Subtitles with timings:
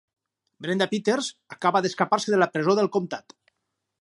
[0.65, 3.39] Brenda Peters acaba d'escapar-se de la presó del comtat.